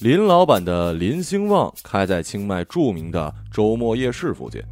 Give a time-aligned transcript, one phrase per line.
[0.00, 4.62] 林老板的林兴旺开在清迈著名的周末夜市附近，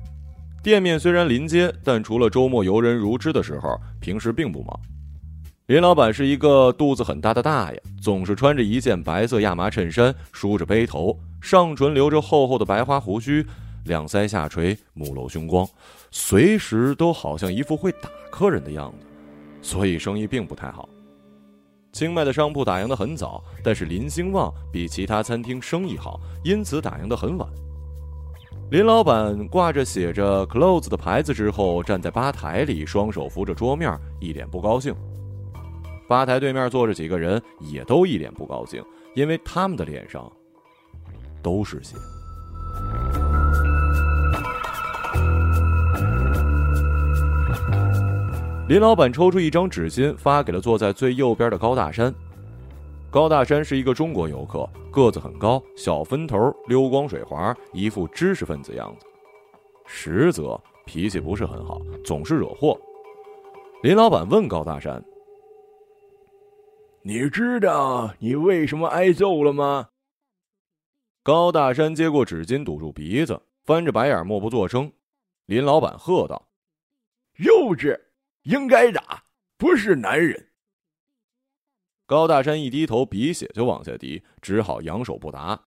[0.63, 4.81] 店面虽然临街，但除了周末游人如织的时候，平时并不忙。
[5.67, 13.45] 林老板是一个肚子很大的大爷，总是穿着一件白色亚麻衬衫，梳着背头，上唇留着厚厚的白花胡须，
[13.85, 15.69] 两腮下垂，目露凶光，
[16.11, 19.07] 随时都好像一副会打客人的样子，
[19.61, 20.89] 所以生意并不太好。
[21.93, 27.49] 清迈的商铺打烊的很早，但是林兴旺比其他餐厅生意好，因此打烊的很晚。
[28.71, 34.95] 林老板挂着写着 “close” 的牌子之后，站在吧台里，双手扶着桌面，一脸不高兴。
[36.07, 40.31] 吧台对面坐着几个人，也都一脸不高兴，因为他们的脸上
[41.43, 41.97] 都是血。
[48.69, 52.15] 林老板抽出一张纸巾，发给了坐在最右边的高大山。
[53.11, 59.07] 高大山是一个中国游客，个子很高，小分头，溜光水滑，一副知识分子样子。
[59.87, 62.79] 实则脾气不是很好，总是惹祸。
[63.83, 65.03] 林老板问高大山
[67.01, 69.89] ：“你知道你为什么挨揍了吗？”
[71.25, 74.93] 高大山接过纸巾，堵住鼻子，翻着白眼，默不作声。
[75.47, 76.51] 林老板喝道
[77.41, 77.99] ：“幼稚！”
[78.43, 79.23] 应该打，
[79.57, 80.49] 不是男人。
[82.07, 85.61] 高大山一低头，鼻血就往下滴，只好扬手不答。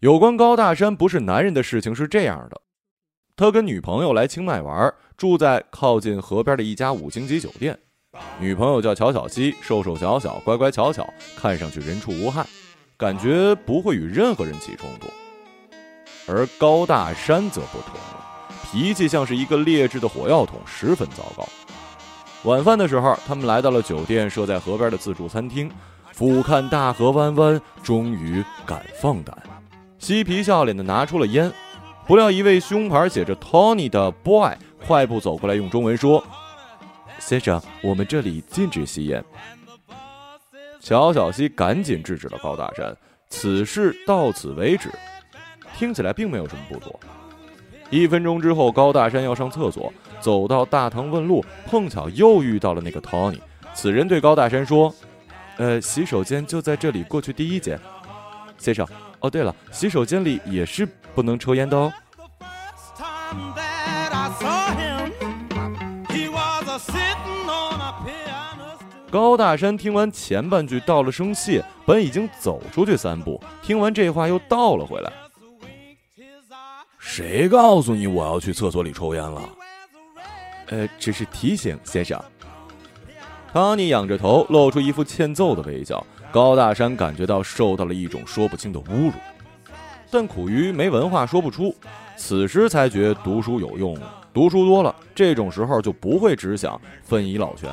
[0.00, 2.60] 有关高大山不是男人的事情是这样的：
[3.34, 7.78] 他跟女朋友来清迈玩，住在靠近河边的一家五星级酒店。
[8.38, 12.46] 女朋友叫乔小西，瘦瘦小小，乖乖巧巧，看上去人畜无害，
[12.96, 15.08] 感觉不会与任何人起冲突。
[16.30, 18.21] 而高大山则不同了。
[18.72, 21.46] 脾气像是一个劣质的火药桶，十分糟糕。
[22.44, 25.70] 晚饭的时候，他们来到了酒店设在河边的自助餐厅，
[26.12, 29.36] 俯瞰大河弯弯，终于敢放胆，
[29.98, 31.52] 嬉皮笑脸的拿出了烟。
[32.06, 34.56] 不料，一位胸牌写着 “Tony” 的 boy
[34.86, 36.24] 快步走过来，用中文说
[37.20, 39.22] ：“先生，我们这里禁止吸烟。”
[40.80, 42.96] 乔小西赶紧制止了高大山，
[43.28, 44.90] 此事到此为止。
[45.76, 46.98] 听起来并没有什么不妥。
[47.92, 53.38] 一分钟之后，高大山要上厕所，走到大堂问路，碰巧又遇到了那个 Tony。
[53.74, 54.92] 此人对高大山说
[55.58, 57.78] ：“呃，洗手间就在这里，过去第一间。”
[58.56, 58.86] 先生，
[59.20, 61.92] 哦，对了，洗手间里也是不能抽烟的哦。
[69.10, 75.12] 高大山听完前半句，道了声谢，本已经走出去三步，听完这话又倒了回来。
[77.14, 79.42] 谁告诉你我要去厕所里抽烟了？
[80.68, 82.18] 呃，只是提醒先生。
[83.52, 86.02] 康妮仰着头，露出一副欠揍的微笑。
[86.30, 89.12] 高大山感觉到受到了一种说不清的侮辱，
[90.10, 91.76] 但苦于没文化说不出。
[92.16, 93.94] 此时才觉读书有用，
[94.32, 97.70] 读书多了，这种时候就不会只想分以老全。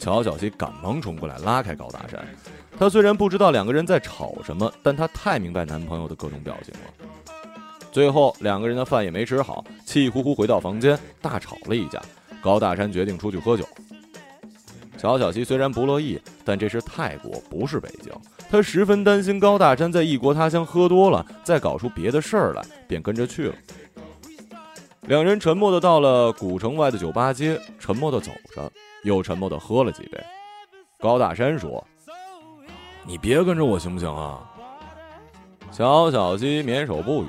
[0.00, 2.26] 乔小西赶忙冲过来拉开高大山。
[2.76, 7.05] 他虽然不知道两个人在吵什么，但他太明白男朋友的各种表情了。
[7.96, 11.98] 最后两个人的饭也没吃好，气呼呼回到房间，大吵了一架。
[12.42, 13.66] 高大山决定出去喝酒。
[14.98, 18.12] 乔小西虽然不乐意，但这是泰国，不是北京，
[18.50, 23.54] 他十分担心高大山在异国他乡喝多了，再搞出别的事儿来，便跟着去了。
[25.06, 28.70] 两人沉默的到了古城外的酒吧街，沉默的走着，
[29.04, 30.22] 又沉默的喝了几杯。
[31.00, 31.82] 高大山说
[33.08, 34.46] ：“你别跟着我行不行啊？”
[35.72, 37.28] 乔小西免手不语。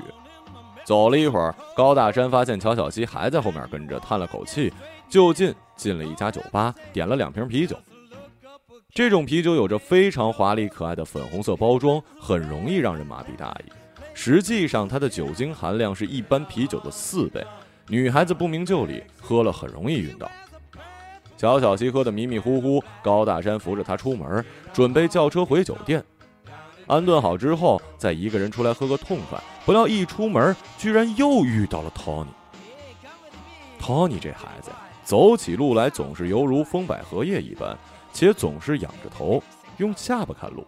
[0.88, 4.72] 走了一会儿，高大山发现乔小西还在后面跟着，叹了口气，
[5.06, 7.76] 就近进了一家酒吧，点了两瓶啤酒。
[8.94, 13.70] 这种啤酒有着非常华丽可爱的粉红色包装，很容易让人麻痹大意。
[14.14, 17.46] 实际上，它的酒精含量是一般啤酒的四倍。
[17.88, 20.26] 女孩子不明就里，喝了很容易晕倒。
[21.36, 24.42] 乔小西喝得迷迷糊糊，高大山扶着他出门，
[24.72, 26.02] 准备叫车回酒店。
[26.88, 29.38] 安顿好之后，再一个人出来喝个痛快。
[29.66, 32.26] 不料一出门，居然又遇到了 Tony。
[33.78, 34.70] Tony 这孩子，
[35.04, 37.76] 走起路来总是犹如风摆荷叶一般，
[38.10, 39.42] 且总是仰着头，
[39.76, 40.66] 用下巴看路。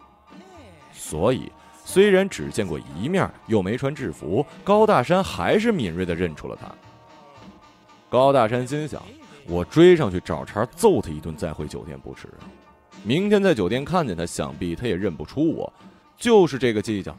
[0.93, 1.51] 所以，
[1.83, 6.71] 虽然只见过一面，又没穿制服，高大山还是敏锐地认出了他。
[8.11, 9.01] 高大山心想：
[9.47, 12.27] 我追上去找茬揍他一顿，再回酒店不迟。
[13.03, 15.73] 明天在酒店看见他，想必他也认不出我。
[16.21, 17.17] 就是这个计较。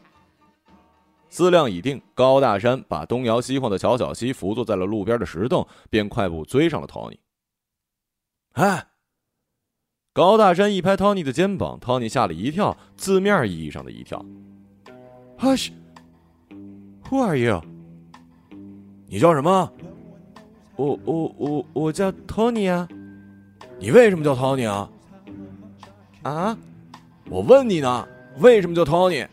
[1.29, 7.17] 思量已定，高大山把东摇西晃的乔小西扶坐在了路边的石凳，便快步追上了 Tony。
[8.53, 8.87] 哎，
[10.13, 14.25] 高大山一拍 Tony 的肩膀，Tony 吓了一跳，字面意义上的一跳。
[15.39, 17.61] Hush，Who are you？
[19.09, 19.73] 你叫什么？
[20.77, 22.87] 我我我我叫 Tony 啊。
[23.79, 24.89] 你为什么叫 Tony 啊？
[26.23, 26.57] 啊？
[27.31, 28.07] 我问你呢，
[28.39, 29.27] 为什么叫 Tony？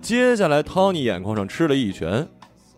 [0.00, 2.26] 接下来，Tony 眼眶上吃了一拳，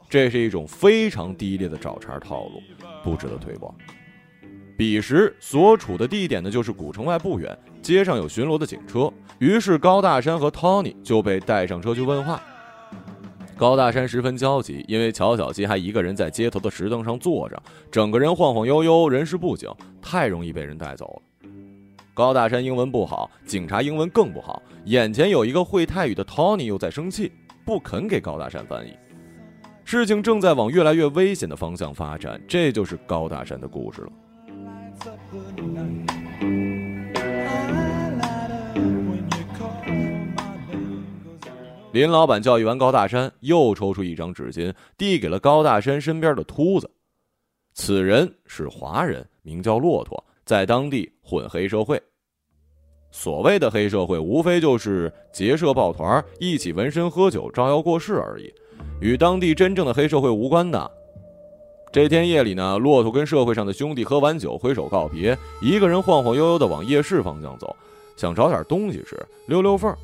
[0.09, 2.63] 这是一种非常低劣的找茬套路，
[3.03, 3.75] 不值得推广。
[4.77, 9.13] 彼时所处的地点呢，就是古城外不远，街上有巡逻的警车。
[9.39, 12.43] 于是高大山和 Tony 就被带上车去问话。
[13.57, 19.73] 高大山十分焦急，因为乔小西还一个人在街头的石凳上坐着，整个人晃晃悠悠，人事不省，
[20.03, 21.23] 太容易被人带走了。
[22.15, 27.33] 高大山英文不好，警察英文更不好，眼前有一个会泰语的 Tony 又在生气，
[27.67, 28.97] 不肯给高大山翻译。
[29.85, 34.13] 事情正在往越来越危险的方向发展，这就是高大山的故事了。
[41.91, 46.89] 林老板教育完高大山，又抽出一张纸巾，递给了高大山身边的秃子。
[47.73, 52.01] 此人是华人，名叫骆驼，在当地混黑社会。
[53.11, 58.53] 所谓的黑社会，无非就是结社抱团，一起纹身、喝酒、招摇过市而已，
[59.01, 60.91] 与当地真正的黑社会无关的。
[61.93, 67.77] 这天夜里呢，骆驼跟社会上的兄弟喝完酒，挥手告别，一个人晃晃悠悠的往夜市方向走，
[68.17, 69.95] 想找点东西吃，溜溜缝。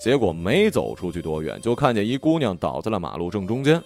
[0.00, 3.82] 结果没走出去多远，就看见一姑娘倒在了马路正中间。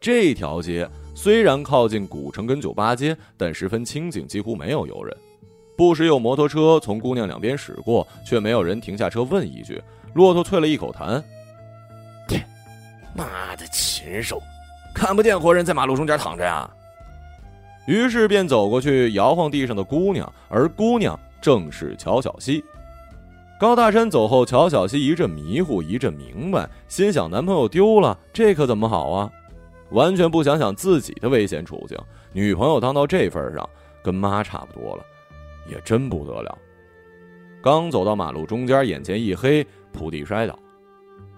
[0.00, 5.16] 这条街虽然靠近古城跟酒吧街，但十分清静，几乎没有游人。
[5.76, 9.82] 不时有摩托车从姑娘两边驶过，却没有人停下车问一句。
[10.14, 11.22] 骆驼啐了一口痰
[13.16, 14.40] ：“妈的禽兽！”
[14.94, 16.70] 看不见活人在马路中间躺着呀，
[17.86, 22.62] 于是便走过去摇晃地上的姑娘，而姑娘正是乔小西。
[23.58, 29.30] 高大山走后，乔小西一阵迷糊，一阵明白，心想：男朋友丢了，这可怎么好啊？
[29.92, 31.96] 完全不想想自己的危险处境。
[32.32, 33.68] 女朋友当到这份上，
[34.02, 35.04] 跟妈差不多了，
[35.70, 36.58] 也真不得了。
[37.62, 40.58] 刚走到马路中间，眼前一黑，扑地摔倒。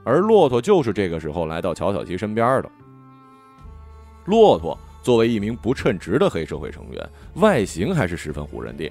[0.05, 2.71] 而骆驼就是这个时候来到乔小西身边的。
[4.25, 8.91] 骆驼作为一名不称职的黑社会成员，外形还是十分唬人的。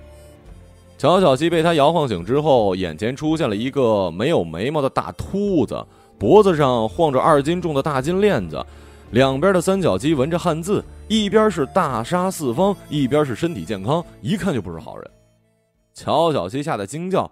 [0.97, 5.83] 乔小西被他摇晃醒之后，眼前出现了一个没有眉毛的大秃子，
[6.19, 8.63] 脖子上晃着二斤重的大金链子，
[9.13, 15.11] 两边的三角肌纹着汉字，一边是大杀四方，一边是身体健康，一看就不是好人。
[15.93, 17.31] 乔小西吓得惊叫：“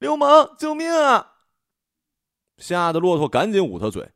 [0.00, 1.26] 流氓，救命啊！”
[2.56, 4.08] 吓得骆驼赶紧捂他嘴：“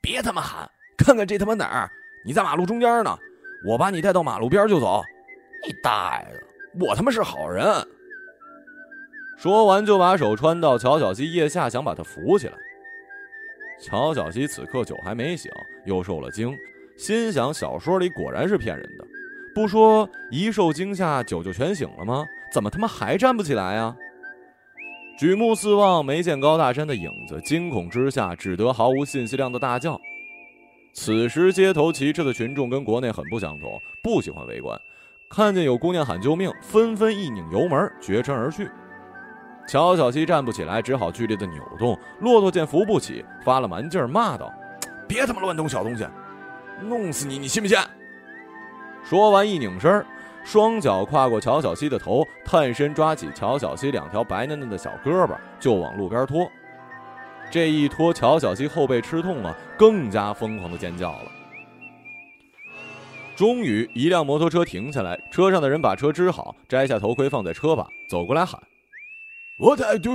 [0.00, 1.90] 别他妈喊，看看这他妈哪儿！”
[2.24, 3.18] 你在马路中间呢，
[3.66, 5.02] 我把你带到马路边就走。
[5.66, 7.66] 你大爷的，我他妈是好人。
[9.36, 12.54] 说完就把手穿到乔小西腋下，想把他扶起来。
[13.80, 15.50] 乔小西此刻酒还没醒，
[15.84, 16.56] 又受了惊，
[16.96, 19.04] 心想小说里果然是骗人的。
[19.54, 22.26] 不说一受惊吓酒就全醒了吗？
[22.52, 23.94] 怎么他妈还站不起来呀？
[25.16, 30.00] 举目四望，没见高大山的影子，惊恐之下，只得毫无信息量的大叫。
[30.92, 34.76] 此时街头骑车的群众跟国内很不相同，不喜欢围观，
[35.30, 38.68] 看见有姑娘喊救命，纷纷一拧油门，绝尘而去。
[39.68, 41.98] 乔小西站不起来，只好剧烈的扭动。
[42.20, 44.52] 骆驼见扶不起，发了蛮劲儿，骂道
[45.06, 46.06] ：“别他妈乱动小东西，
[46.82, 47.78] 弄死你，你信不信？”
[49.04, 50.04] 说完一拧身，
[50.44, 56.50] 双脚跨过乔小西的头，探身抓起乔小西两条白嫩嫩的小胳膊，就往路边拖。
[57.50, 61.30] 这一拖，乔小西后背吃痛了，更加疯狂的尖叫了。
[63.36, 68.60] 终于，一辆摩托车停下来，车上的人把车支好，摘下头盔放在车把，走过来喊
[69.58, 70.12] ：“What I do？”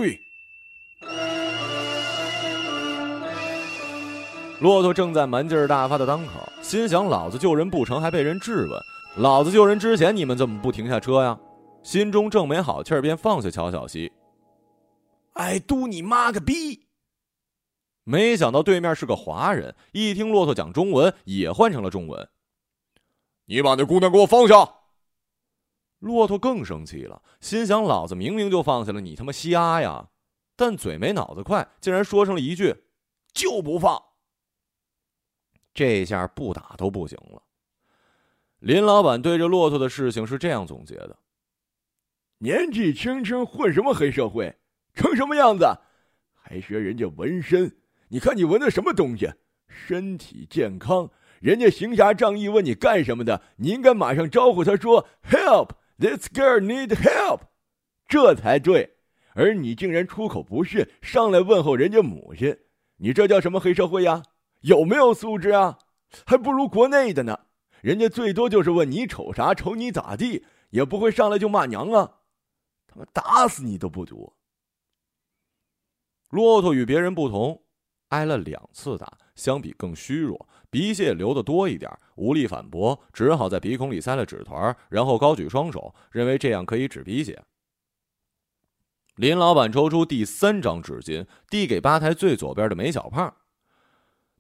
[4.60, 8.78] 骆驼正在蛮劲儿大发的当口，心想：老子救人不成，还被人质问；
[9.16, 11.40] 老子救人之前，你们怎么不停下车呀？
[11.82, 14.12] 心中正没好气儿，便放下乔小西。
[15.34, 16.88] 哎，嘟你妈个逼！
[18.04, 22.28] 没想到对面是个华人，一听骆驼讲中文，也换成了中文。
[23.46, 24.70] 你把那姑娘给我放下！
[26.00, 30.10] 骆驼更生气了，心想：老子明明就放下了，你他妈瞎呀！
[30.58, 32.76] 但嘴没脑子快，竟然说上了一句
[33.34, 34.04] ：“就不放。”
[35.80, 37.42] 这下不打都不行了。
[38.60, 41.18] 林老板对着骆驼的事情是这样总结的：
[42.40, 44.54] 年纪轻轻混什么黑社会，
[44.94, 45.66] 成什么样子，
[46.34, 47.78] 还学人家纹身。
[48.10, 49.32] 你看你纹的什么东西？
[49.70, 51.10] 身体健康，
[51.40, 57.44] 人家行侠仗义问你干什么的，你应该马上招呼他说 “help”，This girl need help，
[58.06, 58.98] 这才对。
[59.34, 62.58] 而你竟然出口不逊，上来问候人家母亲，
[62.98, 64.24] 你这叫什么黑社会呀？
[64.62, 65.80] 有没有素质啊？
[66.26, 67.40] 还不如国内的呢。
[67.82, 72.18] 人家最多就是问你瞅啥，瞅你咋地，也不会上来就骂娘啊。
[72.88, 74.34] 他妈打死你都不读。
[76.30, 77.64] 骆驼与别人不同，
[78.10, 87.42] 挨了两次打，相比更虚弱，鼻血流的多一点，无力反驳，只好在鼻孔里塞了纸团，然后高举双手，认为这样可以止鼻血。
[89.16, 93.34] 林老板抽出第三张纸巾，递给吧台最左边的梅小胖。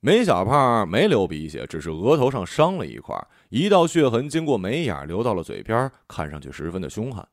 [0.02, 3.14] 梅小胖没流鼻血，只是额头上伤了一块，
[3.50, 7.28] 一道血痕经过眉眼流到了嘴边，看上去十分的凶悍。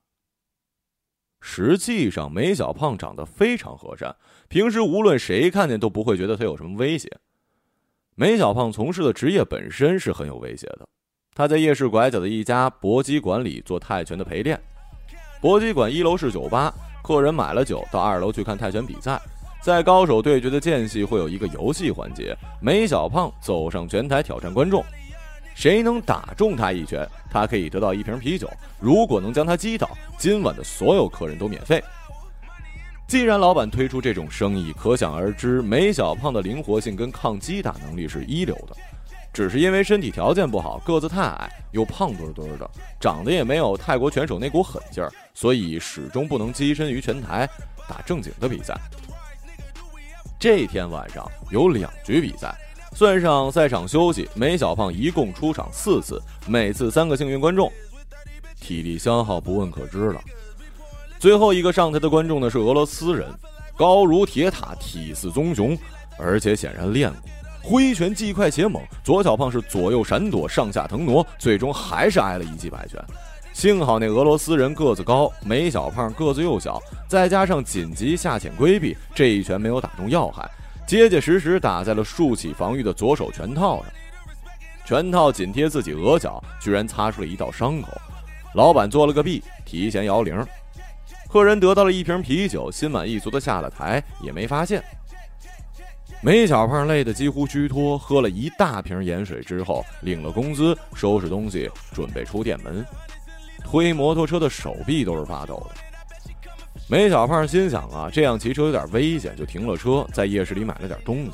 [1.40, 4.16] 实际上，梅小胖长得非常和善，
[4.48, 7.08] 平时无论谁看见都不会觉得他有什么威胁。
[8.16, 10.88] 梅小胖从事的职业本身是很有威胁的，
[11.34, 14.60] 他在夜市拐角的一家搏击馆里做泰拳的陪练。
[15.40, 16.74] 搏击馆一楼是酒吧。
[17.04, 19.22] 客人买了酒，到二楼去看泰拳比赛。
[19.66, 22.36] 在高手对决的间隙，会有一个游戏环节。
[22.60, 24.80] 梅小胖走上拳台挑战观众，
[25.56, 28.48] 谁能打中他一拳，他可以得到一瓶啤酒。
[28.78, 31.82] 如果能将他击倒，今晚的所有客人都免费。
[33.08, 38.76] 既然老板推出这种生意，可想而知，梅小胖的灵活性跟抗击打能力是一流的。
[39.32, 42.70] 只是因为身体条件不好，个子太矮，又胖墩墩的，
[43.00, 47.48] 长得也没有泰国拳手那股狠劲儿，所以始终不能跻身于拳台
[47.88, 48.78] 打正经的比赛。
[50.38, 52.54] 这天晚上有两局比赛，
[52.92, 57.72] 算上赛场休息，梅小胖一共出场四次，每次三个幸运观众，
[58.60, 60.20] 体力消耗不问可知了。
[61.18, 63.26] 最后一个上台的观众呢是俄罗斯人，
[63.78, 65.76] 高如铁塔，体似棕熊，
[66.18, 67.20] 而且显然练过。
[67.62, 73.02] 挥拳既快且猛，左小胖是左右闪躲，上下腾挪，最终还是挨了一记摆拳。
[73.56, 80.46] 幸好那俄罗斯人个子高，梅小胖个子又小，再加上紧急下潜规避，这一拳没有打中要害，
[80.86, 83.90] 结结实实打在了竖起防御的左手拳套上。
[84.84, 87.88] 拳套紧贴自己额角，居然擦出了一道伤口。
[88.56, 90.38] 老板做了个弊，提前摇铃。
[91.30, 94.84] 客人得到了一瓶啤酒，心满意足的下了台，也没发现。
[96.20, 102.84] 梅小胖累得几乎虚脱，喝了一大瓶盐水之后，领了工资，收拾东西，准备出店门。
[103.68, 105.74] 推摩托车的手臂都是发抖的。
[106.88, 111.32] 梅小胖心想啊，这样骑车有点危险，就停了车，在夜市里买了点东西。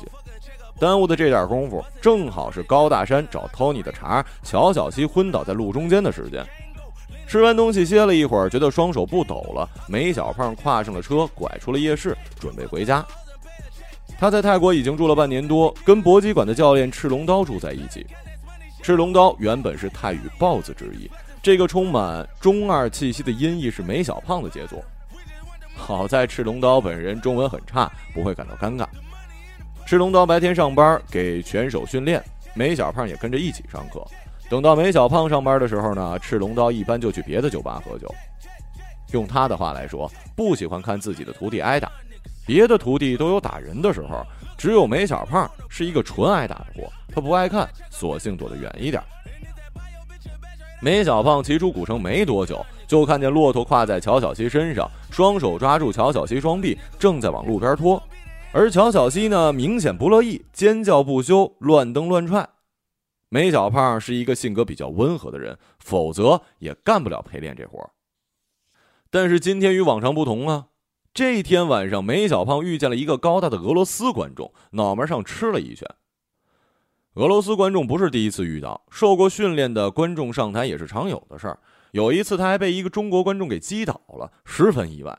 [0.79, 6.43] 耽误的这点功夫，正好是高大山找托尼的茬，乔小西昏倒在路中间的时间。
[7.27, 13.05] 吃完东西歇了一会儿，觉得双手不抖了，梅小胖跨上了车，拐出了夜市，准备回家。
[14.17, 18.05] 他在泰国已经住了半年多，跟搏击馆的教练赤龙刀住在一起。
[18.81, 21.09] 赤龙刀原本是泰语“豹子”之意，
[21.43, 24.81] 这个充满中二气息的音译是梅小胖的杰作。
[25.75, 28.87] 好在赤龙刀本人中文很差，不会感到尴尬。
[29.85, 32.23] 赤龙刀白天上班给拳手训练，
[32.53, 34.01] 梅小胖也跟着一起上课。
[34.49, 38.07] 等到梅小胖上班的时候呢，赤龙刀一般就去别的酒吧喝酒。
[39.11, 41.91] 用他的话来说，不喜欢看自己的徒弟挨打。
[42.45, 44.25] 别的徒弟都有打人的时候，
[44.57, 46.89] 只有梅小胖是一个纯挨打的货。
[47.13, 49.03] 他不爱看，索性躲得远一点。
[50.83, 58.03] 梅小胖骑出古城没多久，就看见骆驼跨在乔小西身上，双手抓住乔小西双臂，正在往路边拖。
[58.51, 62.49] 而乔小西呢，明显不乐意，尖叫不休，乱蹬乱踹。
[63.29, 67.89] 梅小胖是一个性格比较温和的人，否则也干不了陪练这活。
[69.09, 70.65] 但是今天与往常不同啊。
[71.13, 75.87] 这天晚上，梅小胖遇见了一个高大的俄罗斯观众，脑门上吃了一拳。
[77.15, 81.59] 俄罗斯观众不是第一次遇到，受过训练的观众上台也是常有的事儿。
[81.91, 85.15] 有一次，他还被一个中国观众给击倒了，十分意外。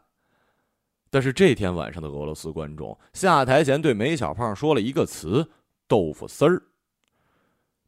[1.08, 5.48] 但是这天晚上的俄罗斯观众下台前对梅小胖说了一个词
[5.86, 6.60] ：“豆腐丝儿。”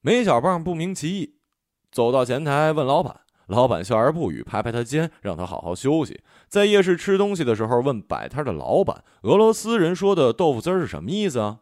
[0.01, 1.35] 梅小胖不明其意，
[1.91, 3.23] 走到前台问老板。
[3.49, 6.21] 老板笑而不语，拍拍他肩，让他好好休息。
[6.47, 11.59] 在夜市吃东西的时候，问摆摊的老板：“俄罗斯人说的豆腐丝儿是什么意思啊？”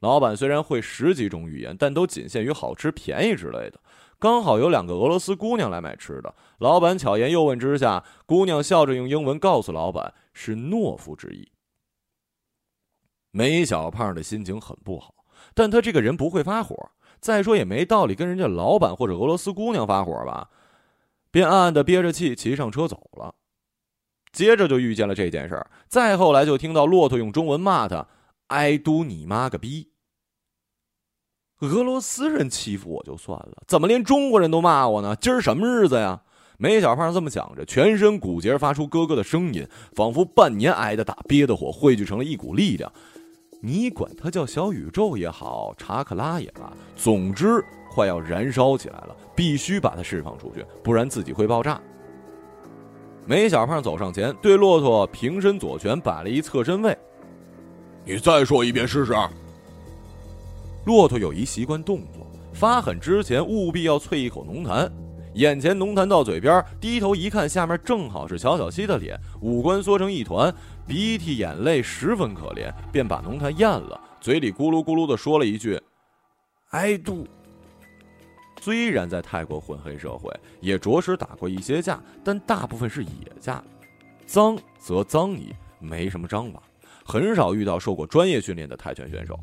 [0.00, 3.80] 老板虽然会十几种语言，但都仅限于好吃、便宜之类的。
[4.18, 11.50] 刚好有两个俄罗斯姑娘来买吃的，老板巧言诱问之下，姑娘笑着用英文告诉老板是懦夫之意。
[13.30, 15.14] 梅小胖的心情很不好，
[15.54, 16.90] 但他这个人不会发火。
[17.20, 20.48] 再说也没道理跟人家老板或者俄罗斯姑娘发火吧，
[21.30, 23.34] 便暗暗的憋着气骑上车走了。
[24.32, 28.06] 接着就遇见了这件事儿，再后来就听到骆驼用中文骂他
[28.48, 29.89] ：“挨嘟你妈个逼！”
[31.60, 35.14] 俄罗斯人欺负我就算了，怎么连中国人都骂我呢？
[35.20, 36.20] 今儿什么日子呀？
[36.56, 42.90] 梅小胖这么想着，全身骨节发出咯咯的声音，仿佛半年挨的打憋的火汇聚成了一股力量。
[43.60, 51.78] 你管它叫小宇宙也好，查克拉也罢，总之快要燃烧起来了，必须把它释放出去，不然自己会爆炸。
[53.26, 56.96] 梅小胖走上前，对骆驼平身左拳摆了一侧身位。
[58.04, 59.12] 你再说一遍试试。
[60.84, 64.90] 骆驼有一习惯动作，发狠之前务必要啐一口浓痰。
[65.34, 70.52] 眼前浓痰到嘴边，低头一看，下面正好是乔小西的脸，五官缩成一团，
[70.88, 75.80] 鼻涕眼泪十分可怜，便把浓痰咽了，嘴里咕噜咕噜的说了一句
[76.70, 77.26] ：“挨肚。”
[78.60, 83.62] 虽然在泰国混黑社会，也着实打过一些架，但大部分是野架，
[84.26, 86.60] 脏则脏矣，没什么章法，
[87.04, 89.38] 很少遇到受过专业训练的泰拳选手，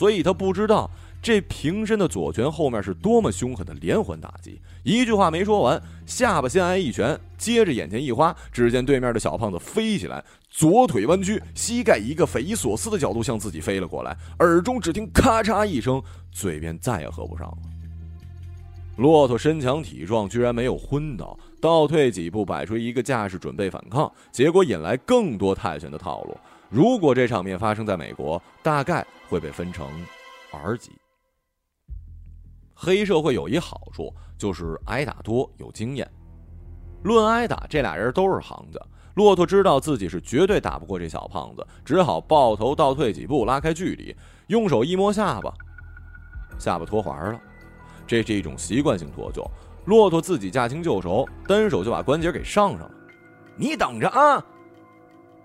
[0.00, 0.90] 所以他不知道。
[1.22, 4.58] 这平身的左拳后面是多么凶狠的连环打击！
[4.82, 16.02] 一句话没说完，下巴先挨一拳，接着眼前一花，只见对面的小胖子飞起来，左腿弯曲，膝盖一个匪夷所思的角度向自己飞了过来，耳中只听咔嚓一声，
[16.32, 17.58] 嘴边再也合不上了。
[18.96, 26.34] 骆驼身强体壮，居然没有昏倒，倒退几步，摆出一个架势准备反抗，结果引来更多泰拳的套路。
[26.70, 29.88] 如果这场面发生在美国，大概会被分成
[30.50, 30.90] R 级。
[32.74, 36.10] 黑社会有一好处，就是挨打多有经验。
[37.04, 38.80] 论挨打，这俩人都是行家。
[39.14, 44.14] 骆驼知道自己是绝对打不过这小胖子，只好抱头倒退几步，拉开距离，
[44.48, 45.52] 用手一摸下巴，
[46.58, 47.40] 下巴脱环了。
[48.06, 49.48] 这是一种习惯性脱臼。
[49.86, 52.90] 骆驼自己驾轻就熟，单手就把关节给上上了。
[53.56, 54.44] 你等着啊！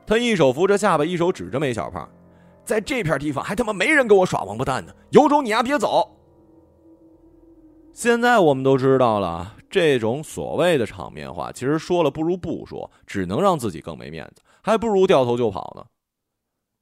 [0.05, 2.07] 他一手扶着下巴，一手指着梅小胖，
[2.65, 4.93] 在这片地方还他妈没人跟我耍王八蛋呢！
[5.11, 6.09] 有种你丫别走！
[7.93, 15.85] 现在我们都知道了，这种所谓的场面话，其实说了不如不说，只能让自己更没面子，还不如掉头就跑呢。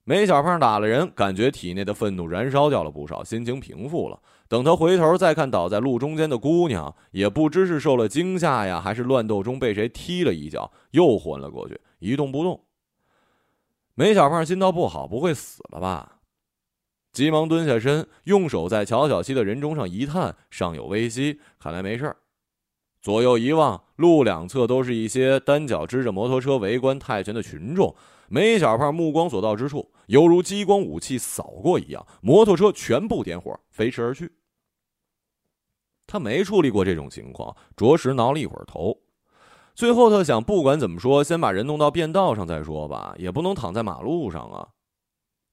[0.05, 4.19] 梅小胖打了人，感觉体内的愤怒燃烧掉了不少，心情平复了。
[4.47, 12.59] 等他回头再看倒在路中间的姑娘，也不知是受了惊吓呀，还是乱斗中被谁踢了一脚，又昏了过去，一动不动。
[13.95, 16.19] 梅小胖心道不好，不会死了吧？
[17.11, 22.17] 急忙蹲下身，用手在乔小西的人中上一探，尚有微息，看来没事儿。
[23.01, 27.95] 左右一望，路两侧都是一些单脚支着摩托车围观泰拳的群众。
[28.29, 34.31] 梅小胖目光所到之处，犹如激光武器扫过一样，摩托车全部点火，飞驰而去。
[36.07, 39.02] 他没处理过这种情况，着实挠了一会儿头。
[39.75, 44.67] 最后，他想，不管怎么说，先把人弄到便道上再说吧，也不能躺在马路上啊。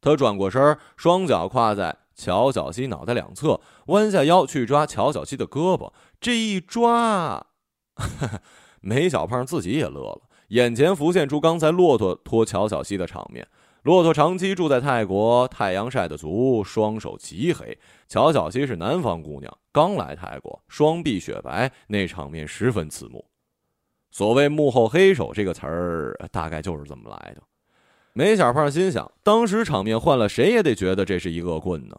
[0.03, 5.93] 他转过身，双脚跨在乔小西脑袋两侧，弯下腰去抓乔小西的胳膊。
[6.21, 7.47] 这一抓，
[8.81, 13.47] 梅小胖自己也乐了，眼前浮现出刚才骆驼拖乔小西的场面。
[13.83, 17.79] 骆驼长期住在泰国，太阳晒得足，双手极黑。
[18.07, 23.25] 乔小西是南方姑娘，刚来泰国，双臂雪白，那场面十分刺目。
[24.11, 27.43] 所谓“幕后黑手”这个词儿，大概就是这么来的。
[28.13, 31.97] 梅小胖心想，当时场面换了谁也得觉得这是一恶棍呢。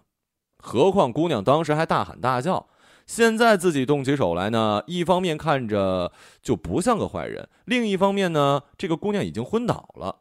[0.58, 2.67] 何况姑娘当时还大喊大叫，
[3.08, 10.17] 现在自己动起手来呢，一方面看着就不像个坏人，另一方面呢，这个姑娘已经昏倒了，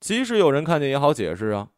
[0.00, 1.68] 即使有人看见也好解释啊。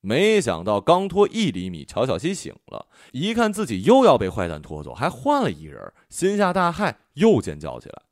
[0.00, 8.02] 没想到刚拖一厘米，乔小西醒了，一看自己又要被坏蛋拖走，还换了一人，心下大骇，又尖叫起来。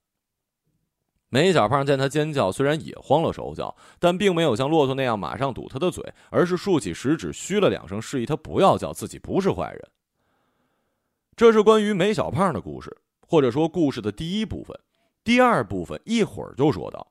[1.34, 9.88] 梅小胖见他尖叫，虽然也慌了手脚，但并没有像骆驼那样马上堵他的嘴，而是竖起食指嘘了两声，示意他不要叫，自己不是坏人。
[11.34, 12.94] 这是关于梅小胖的故事，
[13.26, 14.78] 或者说故事的第一部分。
[15.24, 17.10] 第二部分一会儿就说到。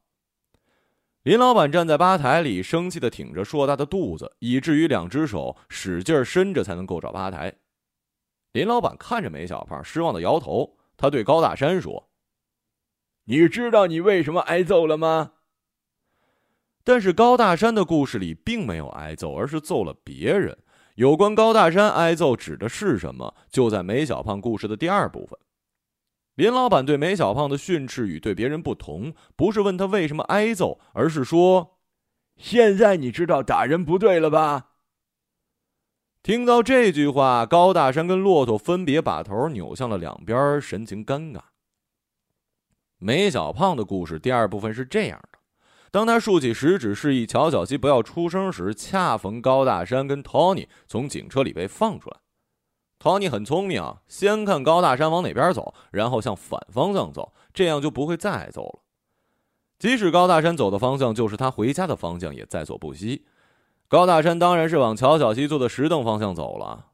[1.24, 7.52] 林老板站在吧台里，生气的挺着硕大的肚子，以至于两只手使劲伸着才能够着吧台。
[8.52, 10.78] 林老板看着梅小胖，失望的摇头。
[10.96, 12.08] 他对高大山说。
[13.26, 15.34] 你知道你为什么挨揍了吗？
[16.84, 20.58] 但是高大山的故事里并没有挨揍，而是揍了别人。
[20.96, 23.34] 有关高大山挨揍指的是什么？
[23.50, 25.40] 就在梅小胖故事的第二部分。
[26.36, 31.78] 林老板对梅小胖的训斥与对别人不同，不是问他为什么挨揍，而是说
[32.36, 34.72] ：“现在你知道打人不对了吧？”
[36.24, 41.42] 听到这句话，高大山跟骆驼分别把头扭向了两边，神情尴尬。
[43.04, 45.40] 梅小胖的故事第二部分是这样的：
[45.90, 52.18] 当他竖起食指示意乔小西不要出声时，恰逢高大山跟托尼从警车里被放出来。
[53.00, 58.82] 托尼很聪明啊，先看高大山往哪边走，然后向反方向走，这样就不会再挨揍了。
[59.80, 63.26] 即使高大山走的方向就是他回家的方向，也在所不惜。
[63.88, 66.91] 高大山当然是往乔小西坐的石凳方向走了。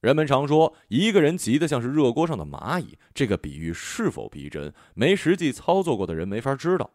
[0.00, 6.90] 人们常说一个人急得像是热锅上的蚂蚁，这个比喻是否逼真，没实际操作过的人没法知道。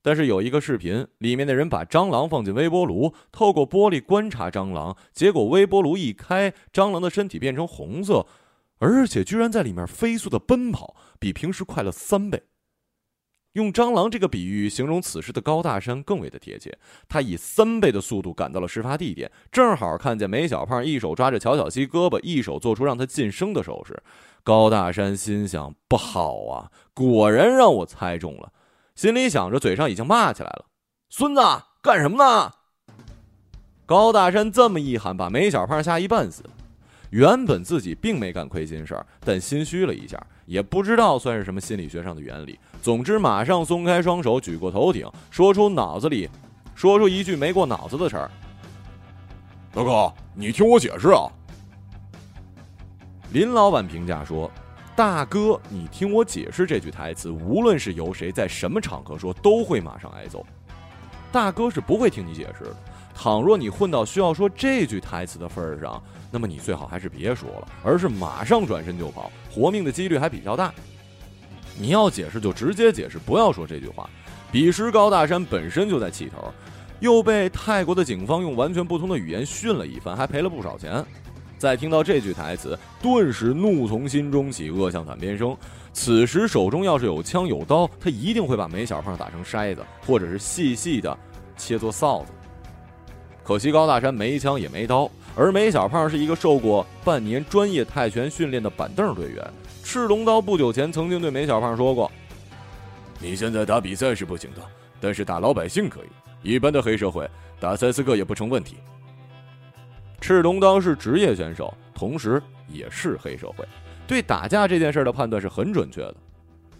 [0.00, 8.26] 但是有一个视频，里面的人把蟑螂放进微波炉，透过玻璃观察蟑螂，结果微波炉一开，蟑螂的身体变成红色，
[8.78, 12.42] 而且居然在里面飞速的奔跑，比平时快了三倍。
[13.54, 16.76] 用蟑螂这个比喻形容此时的高大山更为的贴切。
[17.08, 24.00] 他以三倍的速度赶到了事发地点，正好看见梅小胖一手抓着乔小西胳膊，一手做出让他噤声的手势。
[24.42, 28.52] 高大山心想：不好啊，果然让我猜中了。
[28.94, 30.66] 心里想着，嘴上已经骂起来了
[31.10, 31.40] ：“孙子，
[31.80, 32.52] 干什么呢？”
[33.86, 36.44] 高大山这么一喊，把梅小胖吓一半死。
[37.10, 42.58] 原本自己并没干亏心事儿，但心虚了一下，也不知道算是什么心理学上的原理。
[42.82, 46.28] 总之，马上松开双手，举过头顶，说出脑子里，
[46.74, 48.30] 说出一句没过脑子的事儿
[49.72, 51.28] ：“大哥，你听我解释啊。”
[53.32, 54.50] 林老板评价说
[54.94, 60.44] ：“大哥，你听我解释。”这句台词，无论是由谁在什么场合说，都会马上挨揍。
[61.32, 62.76] 大哥是不会听你解释的。
[63.12, 70.74] 倘若你混到需要说这句台词的份儿上，那么你最好还是别说了，而是马上转身就跑，活命的几率还比较大。
[71.78, 74.10] 你要解释就直接解释，不要说这句话。
[74.50, 76.52] 彼时高大山本身就在气头，
[76.98, 81.04] 又被泰国的警方用完全不同的语言训了一番，还赔了不少钱。
[81.56, 85.56] 再听到这句台词，顿时怒从心中起，恶向胆边生。
[85.92, 91.16] 此时手中要是有枪有刀，他一定会把梅小胖打成筛子，或者是细细的
[91.56, 92.32] 切作臊子。
[93.42, 99.44] 可惜高大山没枪也没刀，而梅小胖是一个受过半年专业泰拳训练的板凳队员。
[99.82, 102.10] 赤龙刀不久前曾经对梅小胖说过
[103.20, 104.62] ：“你现在打比赛是不行的，
[105.00, 106.50] 但是打老百姓可以。
[106.50, 108.76] 一般的黑社会打三四个也不成问题。”
[110.20, 113.66] 赤龙刀是职业选手，同时也是黑社会，
[114.06, 116.14] 对打架这件事的判断是很准确的。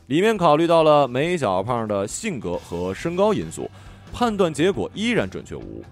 [0.07, 3.71] 里面考虑到了梅小胖的性格和身高因素，
[4.13, 5.85] 判断结果依然准确无误。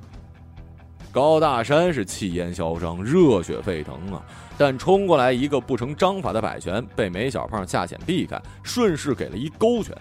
[1.12, 4.22] 高大山是气焰嚣张，热血沸腾啊！
[4.56, 9.94] 但冲过来一个不成章法的摆拳，被梅小胖下潜避开，顺势给了一勾拳。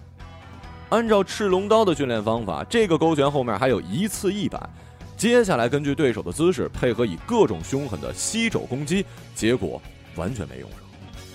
[0.88, 4.58] 按照赤龙刀的训练方法，这个勾拳后面还有一次一摆。
[5.18, 9.82] 接下来根据对手的姿势，配合以各种凶狠的膝肘攻击，结果
[10.16, 10.80] 完全没用上。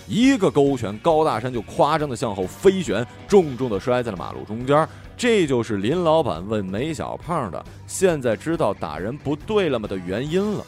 [0.09, 4.89] 一个勾拳，高大山就夸张的向后飞旋，重重的摔在了马路中间。
[5.17, 10.65] 这就是林老板问梅小胖的“现在知道打人不对了吗”的原因了。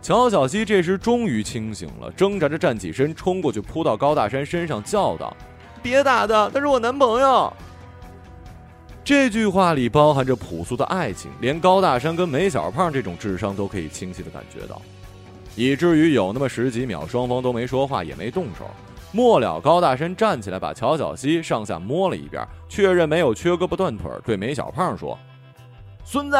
[0.00, 5.36] 乔小西这时终于清醒了，挣扎着站起身，冲过去扑到高大山身上，叫道
[5.80, 7.52] ：“别打他，他是我男朋友。”
[9.04, 14.82] 这句话里包含着朴素的爱情，连高大山跟梅小胖这种智商都可以清晰的感觉到，
[15.54, 18.68] 以至于有那么十几秒，双方都没说话，也没动手。
[19.12, 25.18] 末了，高大山站起来，把乔小西上下摸了一遍，确认没有缺胳膊断腿，对梅小胖说
[26.02, 26.36] ：“孙子，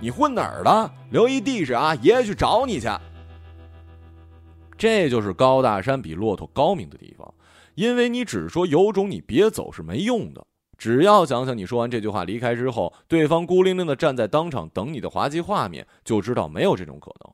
[0.00, 0.90] 你混哪儿的？
[1.10, 2.88] 留一地址啊，爷爷去找你去。”
[4.78, 7.34] 这就是高大山比骆驼高明的地方，
[7.74, 10.42] 因为你只说有种，你别走是没用的。
[10.78, 17.32] 只要想想你说完这句话离开之后，对方孤零零的站在当场等你的滑稽画面，就知道没有这种可能。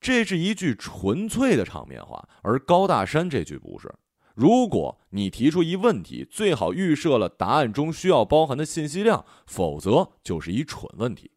[0.00, 3.92] 这是一句纯粹的场面话，而高大山这句不是。
[4.34, 11.30] 如果你提出一问题，最好预设了答案中需要包含的信息量，否则就是一蠢问题。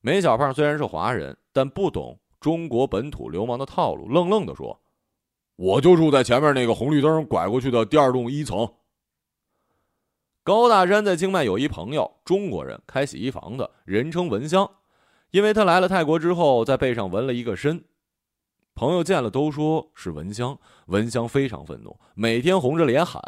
[0.00, 4.80] 梅小胖虽然是华人，但不懂中国本土流氓的套路，愣愣地说
[5.56, 8.66] ：“我就住在前面那个红绿灯拐过去的第二栋一层。”
[10.42, 14.70] 高大山在清迈有一朋友，中国人，开洗衣房的，人称文香，
[15.32, 17.84] 因为他来了泰国之后，在背上纹了一个身。
[18.76, 20.58] 朋友见了都说是蚊香，
[20.88, 23.22] 蚊香非常愤怒，每天红着脸喊：“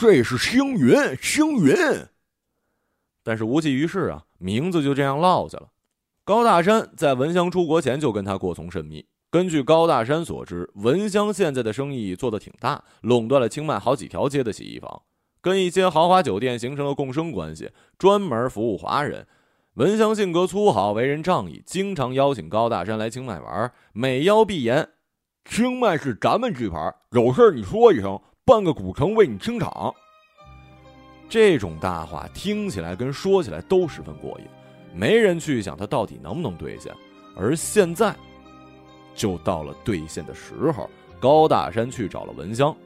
[0.00, 1.76] 这是星云，星云。”
[3.22, 5.68] 但是无济于事啊，名字就这样落下了。
[6.24, 9.06] 高大山在蚊香出国前就跟他过从甚密。
[9.30, 15.02] 根据高大山所知，蚊香现在的生意做得挺大，垄断了清迈好几条街的洗衣房，
[15.42, 19.26] 跟一些豪华酒店形成了共生关系，专门服务华人。
[19.78, 24.88] 文香性格粗豪，为人仗义，经常邀请高大山来清迈玩，美邀必言
[25.48, 29.94] ：“清迈是咱们地盘，有事你说一声，半个古城为你清场。”
[31.30, 34.46] 这种大话听起来跟说起来都十分过瘾，
[34.92, 36.92] 没人去想他到底能不能兑现。
[37.36, 38.12] 而现在，
[39.14, 40.90] 就到了兑现的时候。
[41.20, 42.76] 高大山去找了文香，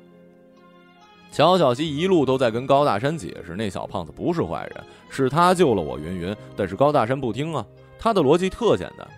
[1.33, 6.37] 乔小西一路都在跟高大山解释，那小胖子不是坏人，是他救了我云云。
[6.55, 7.67] 但是高大山不听啊，
[7.99, 9.09] 他的逻辑特简单：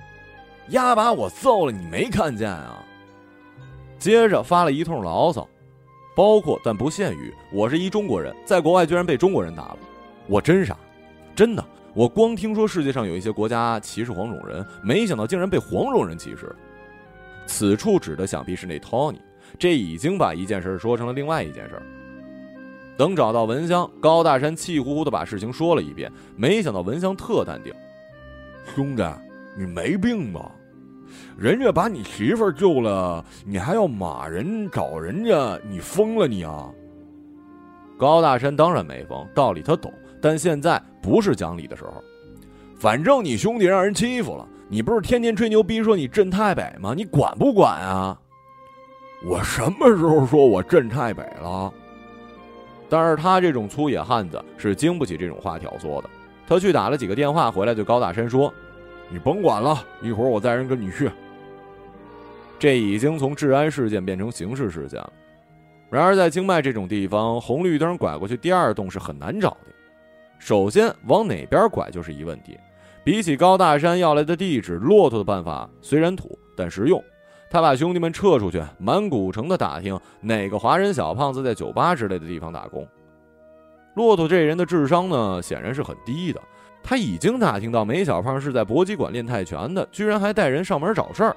[0.68, 2.82] 丫把我揍了，你没看见啊？
[3.98, 5.48] 接着发了一通牢骚，
[6.14, 9.78] 包括但不限于我是一中国人，在国外居然被中国人打了，
[10.28, 10.76] 我真傻，
[11.34, 16.54] 真的，我光听说世界上有一些国家歧视黄种人，没想到竟然被黄种人歧视。
[17.46, 19.18] 此处指的想必是那 Tony，
[19.58, 21.82] 这已经把一件事说成了另外一件事。
[22.96, 26.10] 等找到文香，高大山气呼呼的把事情说了一遍。
[26.36, 27.72] 没想到文香特淡定
[28.74, 29.02] ：“兄弟，
[29.58, 30.50] 你没病吧？
[31.36, 36.70] 人家把你媳妇救了，你还要骂人找人家，你疯了你啊！”
[37.98, 42.02] 高大山当然没疯，道理他懂，但现在不是讲理的时候。
[42.76, 46.92] 反正你兄弟让人欺负了，你不是天天吹牛逼说你镇太北吗？
[46.96, 48.18] 你管不管啊？
[49.24, 51.72] 我什么时候说我镇太北了？
[52.88, 56.10] 但是他这种粗野汉子是经不起这种话挑唆的。
[56.46, 58.52] 他去打了几个电话回来，对高大山说
[59.08, 61.10] ：“你甭管了，一会儿我带人跟你去。”
[62.58, 65.12] 这已经从治安事件变成刑事事件了。
[65.90, 69.72] 然而在清迈这种地方，红绿灯拐过去第二栋是很难找的。
[70.38, 72.58] 首先往哪边拐就是一问题。
[73.02, 77.02] 比起高大山要来的地址，骆驼的办法虽然土，但实用。
[77.54, 82.84] 他把兄弟们撤出去，满古城的打听哪个华人小胖子在酒吧之类的地方打工。
[83.94, 86.40] 骆驼这人的智商呢，显然是很低的。
[86.82, 91.36] 他已经打听到梅小胖是在搏击馆练泰拳的，居然还带人上门找事儿。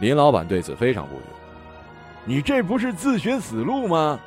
[0.00, 1.22] 林老板对此非常不悦
[2.26, 4.20] ：“你这不是自寻死路吗？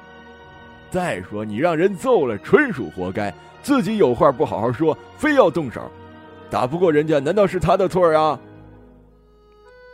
[0.90, 3.32] 再说你让人揍了，纯属活该。
[3.62, 5.84] 自己有话不好好说，非要动手，
[6.50, 8.40] 打不过人家，难道是他的错儿啊？”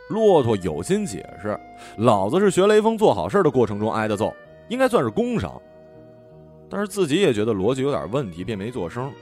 [0.08, 1.58] 骆驼有心解释
[1.98, 4.34] ：“老子是学雷锋做好事的过程中挨的揍，
[4.68, 5.60] 应该算是工伤。”
[6.70, 9.12] 但是自己也觉得逻辑有点问题，便没做声。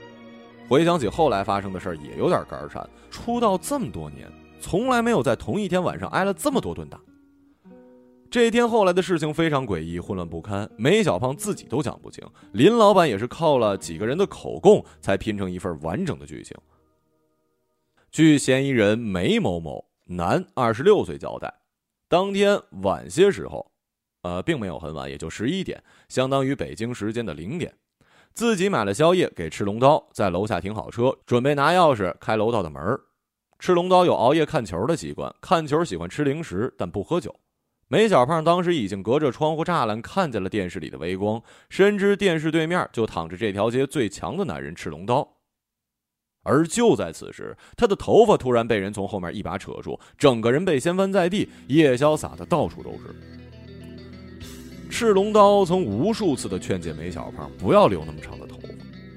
[0.67, 2.85] 回想起后来发生的事儿，也有点肝颤。
[3.09, 6.99] 出道这么多年，从来没有在同一天晚上挨了这么多顿打。
[8.29, 12.21] 这一天后来的事情非常诡异，混乱不堪，梅小胖自己都讲不清。
[12.51, 16.55] 林老板也是靠了几个人的口供，才拼成一份完整的剧情。
[18.11, 19.85] 据嫌疑人梅某某。
[20.07, 21.53] 男，二十六岁，交代，
[22.07, 23.69] 当天晚些时候，
[24.21, 27.73] 呃，并没有很晚，也就十一点，相当于北京时间的零点，
[28.33, 32.81] 自己买了宵夜给赤龙刀，在楼下停好车，准备拿钥匙开楼道的门
[33.59, 37.35] 赤龙刀有熬夜看球的习惯，看球喜欢吃零食，但不喝酒。
[37.89, 45.36] 梅小胖当时已经隔着窗户栅栏看见了电视里的微光，深知电视对面就躺着这条街最强的男人赤龙刀。
[46.47, 53.13] 而就在此时，他的头发突然被人从后面一把扯住，整个人被掀翻在地，夜宵洒的到处都是。
[54.89, 58.69] 赤龙刀曾无数次的劝诫梅小胖不要留那么长的头发，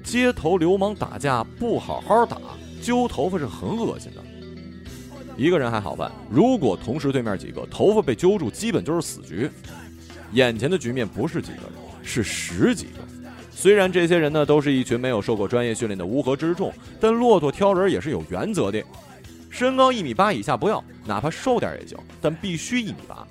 [0.03, 2.37] 街头流氓打架不好好打，
[2.81, 4.21] 揪头发是很恶心的。
[5.37, 9.49] 一个人还好办，如果同时对面几个头发被揪住，基本就是死局。
[10.33, 11.71] 眼前的局面不是几个人，
[12.03, 13.10] 是十几个。
[13.61, 18.83] 虽然这些人呢都是一群没有受过专业训练的乌合之众，但骆驼挑人也是有原则的。
[19.51, 23.23] 身高一米八以下不要，哪怕瘦点也行，但必须一米八。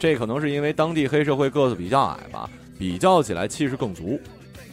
[0.00, 4.18] 这可能是因为当地黑社会个子比较矮吧，比较起来气势更足。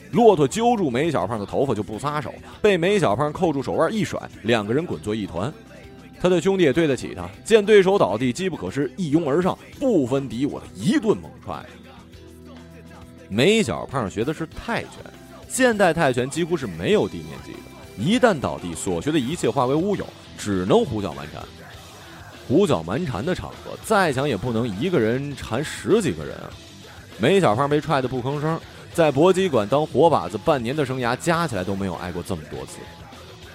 [0.10, 5.54] 骆驼揪住梅小胖的头发就不撒手，被梅小胖扣住手腕一甩，两个人滚作一团。
[6.20, 11.64] 他的兄弟也对得起他，见对手倒地，机不可失，一拥而上，不分敌我的一顿猛踹。
[13.30, 14.92] 梅小胖学的是泰拳，
[15.48, 21.44] 现代泰拳几乎是没有地面技的，一旦倒地，所学的一切化为乌有，只能胡搅蛮缠。
[22.48, 26.50] 胡搅蛮缠的场合，再强也不能一个人缠十几个人啊！
[27.20, 28.60] 梅小胖被踹得不吭声，
[28.96, 32.80] 在搏击馆当活靶子半年的生涯，加起来都没有挨过这么多次，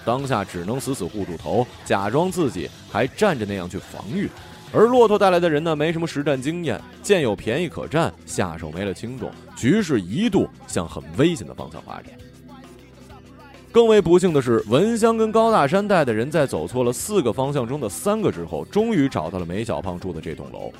[0.05, 4.29] 当下只能死死护住头，假装自己还站着那样去防御。
[4.73, 12.11] 而骆驼带来的人呢，没什么实战经验，见有便宜可占，下手没了轻重，局势一度向很危险的方向发展。
[13.71, 20.71] 更为不幸的是，文香跟高大山带的人在走错了四个方向中的三个之后，终于找到了梅小胖住的这栋楼。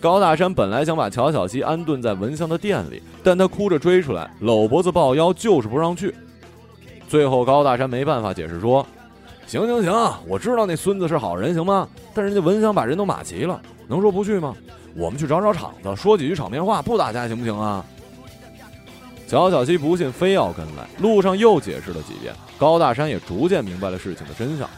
[0.00, 6.14] 高大山本来想把乔小西安顿在文香的店里，但他哭着追出来，搂脖子抱腰，就是不让去。
[7.08, 8.86] 最后，高大山没办法解释说。
[9.46, 11.88] 行行行，我知道那孙子是好人，行吗？
[12.14, 14.54] 但人家文香把人都码齐了，能说不去吗？
[14.94, 17.84] 我们去找找场子，说几句场面话，不打架行不行啊？
[19.26, 20.86] 乔小西不信，非要跟来。
[20.98, 24.68] 路上又解释了几遍，高大山也逐渐明白了事情的真相。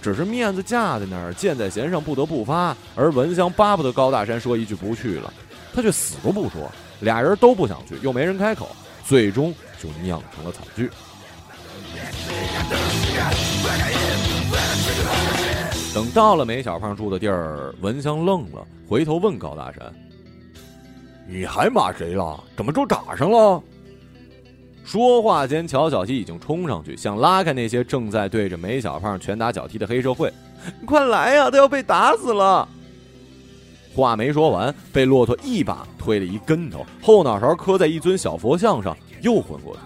[0.00, 2.74] 只是面子架在那儿，箭在弦上，不得不发。
[2.94, 5.32] 而文香巴不得高大山说一句不去了，
[5.74, 6.70] 他却死都不说。
[7.00, 8.68] 俩人都不想去，又没人开口，
[9.04, 10.90] 最终就酿成了惨剧。
[15.92, 19.92] 等到了梅小胖住的地儿，文香愣了，回头问高大山
[21.28, 22.42] ：“你还骂谁了？
[22.56, 23.60] 怎么就打上了？”
[24.84, 30.32] 说话间，乔小西已经冲上去，想拉开那些正在对着梅小胖拳打脚踢的黑社会。
[30.86, 32.66] “快来呀，他要被打死了！”
[33.94, 39.80] 话没说完，被骆驼一把推了一跟头，后脑勺磕在一尊小佛像上，又昏过去。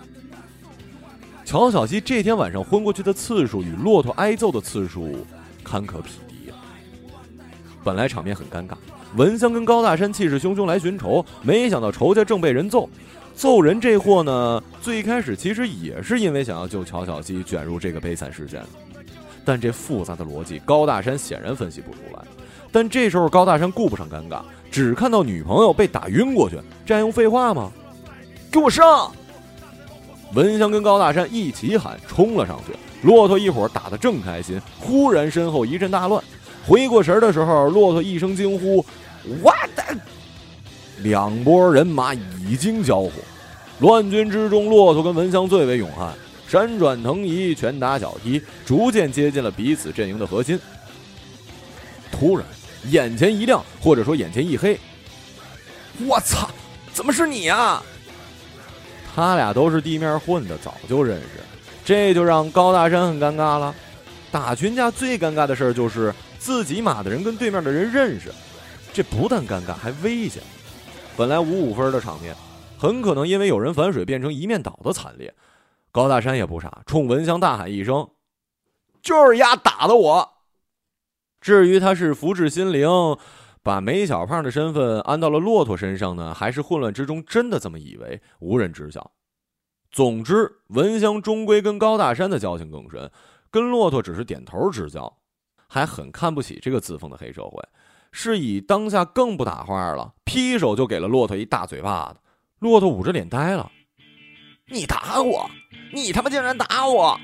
[1.45, 5.25] 乔小西这天晚上昏过去的次数与骆驼挨揍的次数。
[5.63, 6.55] 堪可匹敌呀！
[7.83, 8.75] 本来场面很尴尬，
[9.17, 12.89] 文香跟高大山气势汹汹来寻仇，没想到仇家正被人揍。
[13.35, 18.63] 揍人这货呢，最开始其实也是因为想要救乔小西，卷入这个悲惨事件。
[19.45, 22.23] 但这复杂的逻辑，高大山显然分析不出来。
[22.71, 27.71] 但这时候高大山顾不上尴尬，只看到女朋友被打晕过去，这还用废话吗？
[28.51, 29.11] 给我上！
[30.35, 32.77] 文香跟高大山一起喊，冲了上去。
[33.07, 36.23] 骆驼一伙打得正开心，忽然身后一阵大乱。
[36.67, 38.85] 回过神的时候，骆驼一声惊呼
[39.43, 39.85] ：“我的！”
[41.03, 43.11] 两拨人马已经交火。
[43.81, 46.15] 乱军之中，骆驼跟文香最为勇悍，
[46.49, 50.59] 闪转腾移，拳打脚踢，逐渐接近了彼此阵营的核心。
[52.11, 52.47] 突然，
[52.91, 54.79] 眼前一亮，或者说眼前一黑。
[56.07, 56.49] 我操！
[56.93, 57.83] 怎么是你啊？
[59.15, 61.29] 他俩都是地面混的，早就认识。
[61.85, 63.75] 这就让高大山很尴尬了。
[64.33, 68.33] 打群架最尴尬的事儿就是自己马的人跟对面的人认识，
[68.93, 70.43] 这不但尴尬还危险。
[71.17, 72.35] 本来五五分的场面，
[72.77, 75.33] 很可能因为有人反水变成一面倒的惨烈。
[75.93, 78.09] 高大山也不傻，冲文香大喊一声
[79.01, 80.29] ：“就是丫打的我！”
[81.41, 82.89] 至于他是福至心灵，
[83.65, 89.11] 把梅小胖的身份安到了骆驼身上呢，还是混乱之中真的这么以为，无人知晓。
[89.91, 93.11] 总之，文香终归跟高大山的交情更深，
[93.51, 95.11] 跟骆驼只是点头之交，
[95.67, 97.63] 还很看不起这个自封的黑社会，
[98.13, 102.21] 是以当下更不打话了，劈手就给了骆驼一大嘴巴子。
[102.59, 103.73] 骆驼捂着脸呆了
[104.69, 105.51] ：“你打我！
[105.91, 107.19] 你他妈竟然打我！”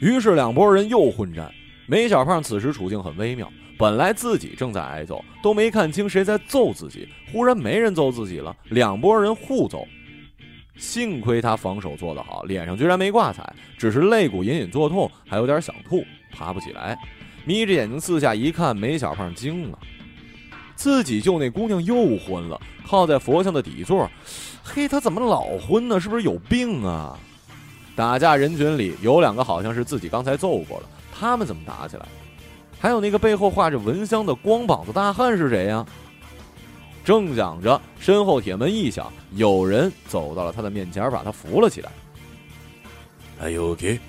[0.00, 1.52] 于是两拨人又混战。
[1.88, 3.50] 梅小胖此时处境很微妙，
[3.82, 9.84] 本来自己正在挨揍，都没看清谁在揍自己，忽然没人揍自己了，两拨人互揍。
[10.76, 13.42] 幸亏他防守做得好，脸上居然没挂彩，
[13.76, 16.96] 只是肋骨隐隐作痛，还有点想吐，爬不起来。
[17.44, 19.78] 眯着眼睛四下一看，梅小胖惊了，
[20.76, 24.08] 自己救那姑娘又昏了，靠在佛像的底座。
[24.62, 25.98] 嘿，他怎么老昏呢？
[25.98, 27.18] 是不是有病啊？
[27.96, 32.06] 打架人群里有两个好像是自己刚才揍过了，他们怎么打起来？
[32.82, 35.86] 还有那个背后画着蚊香的光膀子大汉是谁呀？
[37.04, 41.92] 正想着，身后铁门一响，有人走到了他的面前，把他扶了起来。
[43.40, 44.00] 哎呦，OK。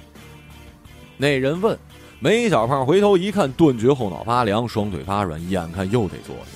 [1.17, 1.77] 那人问
[2.19, 6.51] 梅小胖，回头一看，顿觉后脑发凉，双腿发软，眼看又得坐下，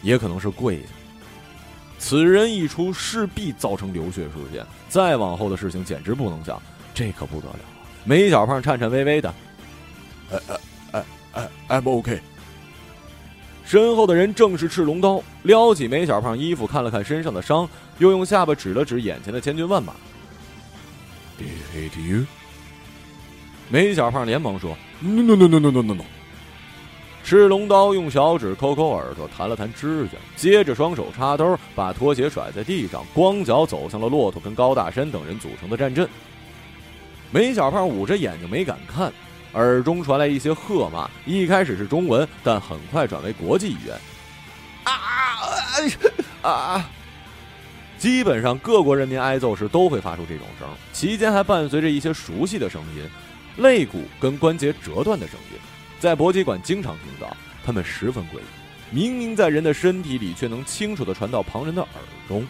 [0.00, 0.88] 也可能是跪下。
[1.98, 4.64] 此人一出，势必造成流血事件。
[4.88, 6.62] 再往后的事情简直不能想，
[6.94, 7.58] 这可不得了。
[8.04, 9.34] 梅小胖颤颤巍巍的，
[10.30, 10.56] 哎哎
[11.68, 12.20] ，I'm OK。
[13.64, 17.68] 身后的人正是赤龙刀，撩起梅小胖衣服，看了看身上的伤，
[17.98, 19.94] 又用下巴指了指眼前的千军万马。
[21.38, 22.26] Did hit you？
[23.70, 26.04] 梅小胖连忙说：“No no no no no no no no。”
[27.24, 36.06] 赤龙刀用小指抠抠耳朵，弹了弹指甲，接着双手插兜，把拖鞋甩在地上，光脚走向了骆驼跟高大山等人组成的战阵。
[37.30, 39.10] 梅小胖捂着眼睛没敢看。
[39.54, 43.94] 耳中传来一些喝骂，一开始是中文，但很快转为国际语言。
[44.84, 44.92] 啊
[46.42, 46.90] 啊啊！
[47.98, 53.08] 基本上各国人民挨揍时都会发出这种声，其间还伴随着一些熟悉的声音，
[53.58, 55.58] 肋骨跟关节折断的声音，
[56.00, 58.42] 在搏击馆经常听到，他们十分诡异。
[58.90, 61.90] 明明在人的身体里，却能清楚地传到旁人的耳
[62.26, 62.44] 中。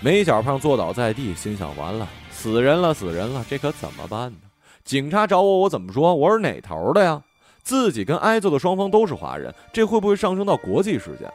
[0.00, 4.38] 梅小胖坐倒在地，心想：完了，死人了，死人了，这可怎么办呢？
[4.84, 6.14] 警察找我，我怎么说？
[6.14, 7.22] 我是哪头的呀？
[7.62, 11.32] 自己跟挨揍的双方都是华人，这会不会上升到国际事件？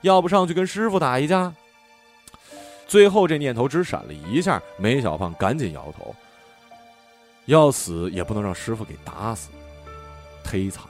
[0.00, 1.52] 要不上去跟师傅打一架？
[2.88, 6.14] 最后这念头只闪了一下，梅小胖赶紧摇头。
[7.46, 9.50] 要死也不能让师傅给打死，
[10.44, 10.82] 忒惨，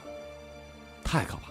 [1.04, 1.50] 太可怕。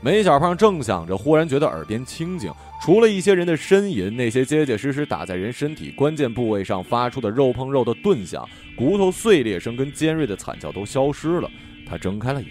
[0.00, 11.50] 梅小胖正想着，忽然觉得耳边清静，除了一些人的呻吟，那些结结实实打在人身体关键部位上发出的肉碰肉的钝响、骨头碎裂声跟尖锐的惨叫都消失了。
[11.84, 12.50] 他睁开了眼，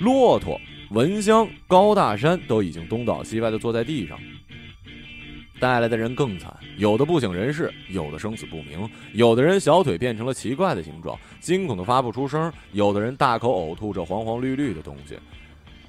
[0.00, 0.58] 骆驼、
[0.92, 4.18] 蚊香、高大山都已经东倒西歪的坐在地上。
[5.60, 15.16] 带来的人更惨，有的不省人事，有的生死不明，有的人小腿变成了奇怪的形状，惊恐的发不出声，有的人大口呕吐着黄黄绿绿的东西。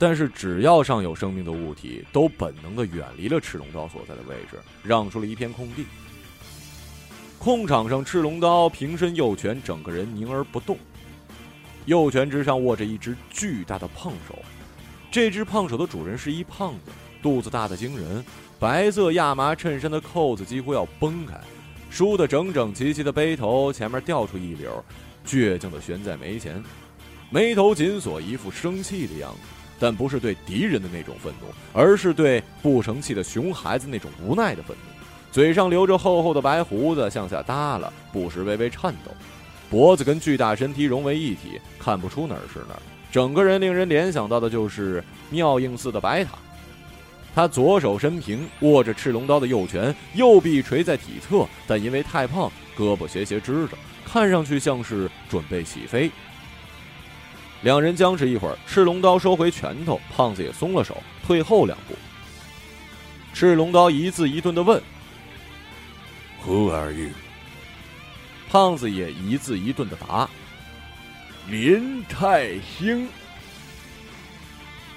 [0.04, 5.86] 但是，只要上有生命的物体，都本能的远离了赤龙刀所在的位置，让出了一片空地。
[7.40, 10.78] 空场上，赤龙刀平身右拳，整个人凝而不动，
[11.86, 14.38] 右拳之上握着一只巨大的胖手。
[15.10, 16.92] 这只胖手的主人是一胖子，
[17.22, 18.26] 肚子大的惊人，
[18.60, 21.40] 白色亚麻衬衫的扣子几乎要崩开，
[21.90, 24.68] 梳得整整齐齐的背头前面掉出一绺，
[25.26, 26.62] 倔强的悬在眉前，
[27.30, 29.40] 眉头紧锁，一副生气的样子，
[29.84, 34.84] 但不是对敌人的那种愤怒，而是对不成器的熊孩子那种无奈的愤怒。
[35.30, 39.12] 嘴上留着厚厚的白胡子，向下耷拉，不时微微颤抖，
[39.70, 42.82] 脖子跟巨大身体融为一体，看不出哪儿是哪儿。
[43.12, 46.32] 整个人令人联想到的就是妙应寺的白塔。
[47.36, 56.10] 他左手伸平，握着赤龙刀的右拳，右臂垂在体侧，但因为太胖，胳膊斜斜支着，看上去像是准备起飞。
[57.64, 61.96] 两人僵持一会儿，赤龙刀收回拳头，胖子也松了手，退后两步。
[63.34, 64.82] 赤龙刀一字一顿的问
[66.46, 67.10] ：“Who are you？”
[68.52, 70.30] 胖子也一字一顿的答。
[71.50, 73.08] 林泰兴，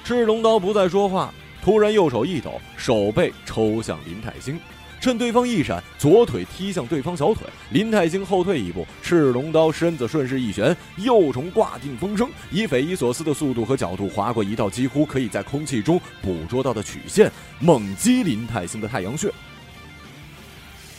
[0.05, 4.59] 赤龙刀不再说话，突然右手一抖，手背抽向林泰兴，
[5.07, 7.47] 趁对方一闪，左腿踢向对方小腿。
[7.71, 17.31] 林泰兴后退一步，赤龙刀身子顺势一旋，右重挂定风声，以匪夷所思的速度和角度划过一道几乎可以在空气中捕捉到的曲线，
[17.61, 19.31] 猛击林泰兴的太阳穴。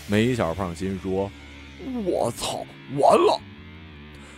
[0.07, 1.29] 梅小胖心说
[2.05, 2.65] ：“我操，
[2.97, 3.37] 完了！”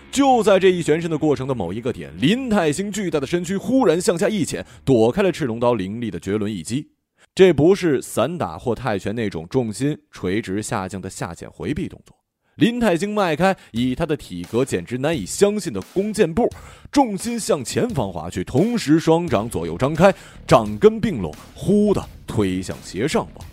[0.10, 6.88] 就在这一旋身的过程的某一个点，林泰兴巨大的身躯忽然向下一潜，躲开了赤龙刀凌厉的绝伦一击。
[7.34, 12.16] 这不是散打或泰拳那种重心垂直下降的下潜回避动作。
[12.56, 16.50] 林太兴迈开，以他的体格简直难以相信的弓箭步，
[16.92, 20.14] 重心向前方滑去，同时双掌左右张开，
[20.46, 23.46] 掌根并拢，忽的推向斜上方。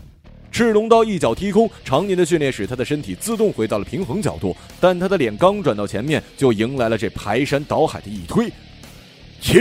[0.51, 8.51] 赤龙刀一脚踢空，常年的训练使他的身体自动回到了平衡角度，但他的脸刚转到前面，就迎来了这排山倒海的一推。
[9.41, 9.61] 起！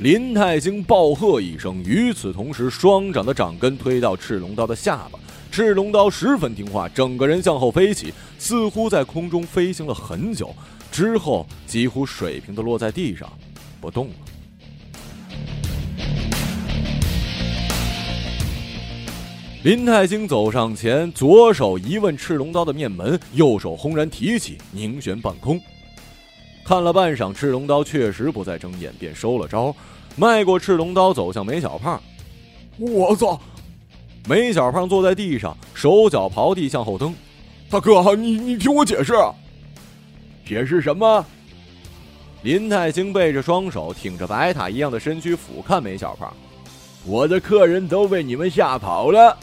[0.00, 5.18] 林太兴暴喝一声，与此同时，双掌的掌根推到赤龙刀的下巴。
[5.52, 10.52] 赤龙刀十分听话，整个人向后飞起，似乎在空中飞行了很久，
[10.90, 13.32] 之后几乎水平的落在地上，
[13.80, 14.14] 不动了。
[19.62, 25.60] 林太兴走上前，左手一问赤龙刀的面门，右手轰然提起，凝旋半空。
[26.64, 29.74] 看了半晌，赤龙刀确实不再睁眼，便收了招，
[30.16, 32.00] 迈过赤龙刀，走向梅小胖。
[32.78, 33.38] 我操！
[34.26, 37.14] 梅小胖坐在地上，手脚刨地向后蹬。
[37.68, 39.12] 大哥，你你听我解释。
[40.46, 41.24] 解释什么？
[42.42, 46.34] 林太兴背着双手，挺着白塔一样的身躯，俯瞰梅小胖。
[47.04, 49.36] 我的客人都被你们吓跑了。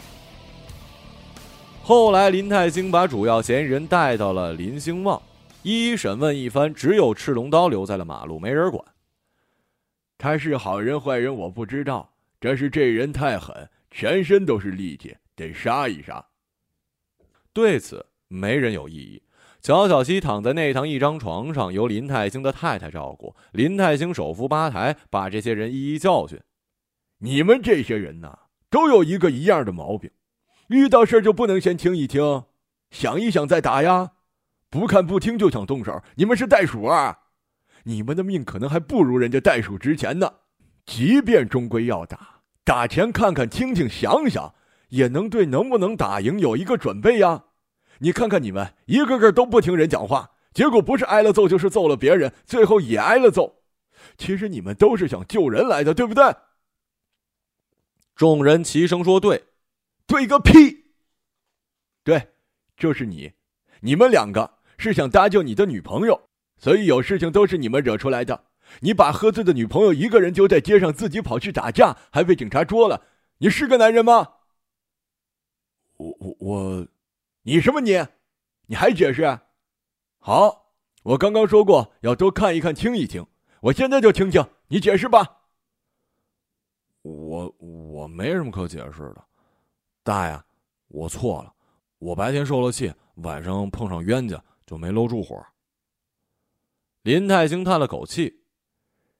[1.84, 5.22] 后来，林太兴把主要嫌疑人带到了林兴旺，
[5.64, 8.84] 一一审问一番，只有赤龙刀留在了马路，没人管。
[10.18, 16.26] 他是好人坏人我不知道，只是这人太狠，全身都是力气，得杀一杀。
[17.53, 19.22] 对此，没人有异议。
[19.62, 23.36] 乔小西躺在内堂一张床上，由林太兴的太太照顾。
[23.51, 26.39] 林太兴手扶吧台，把这些人一一教训
[27.20, 28.39] ：“你们这些人呐，
[28.72, 30.09] 都有一个一样的毛病。”
[30.70, 32.45] 遇到事就不能先听一听，
[32.89, 34.14] 想一想再打呀！
[34.72, 37.19] 不看不听就想动手，你们是袋鼠啊！
[37.84, 40.34] 你们的命可能还不如人家袋鼠值钱呢。
[40.86, 44.55] 即便终归要打，打前看看、听听、想想，
[44.88, 47.43] 也能对能不能打赢有一个准备呀。
[47.99, 53.63] 你看看你们，一个个都不听人讲话，结果不是挨了揍就是揍了别人，最后也挨了揍。
[54.17, 56.24] 其实你们都是想救人来的，对不对？
[58.15, 59.43] 众人齐声说：“对。”
[60.07, 60.91] 对个屁！
[62.03, 62.34] 对，
[62.76, 63.32] 就是你，
[63.80, 68.46] 你们两个是想搭救你的女朋友，所以有事情都是你们惹出来的。
[68.80, 73.04] 你把喝醉的女朋友一个人丢在街上，自己跑去打架，还被警察捉了，
[73.38, 74.36] 你是个男人吗？
[75.98, 76.88] 我我我，
[77.44, 78.04] 你什么你？
[78.66, 79.40] 你还解释？
[80.18, 80.74] 好，
[81.04, 83.28] 我刚刚说过要多看一看、听一听，
[83.62, 85.42] 我现在就听听，你解释吧。
[87.04, 89.24] 我我没什么可解释的。
[90.04, 90.42] 大爷，
[90.88, 91.54] 我错了，
[92.00, 95.36] 我白天受了气，晚上碰上冤家就没搂住火。
[97.03, 98.43] 林太兴叹了口气：“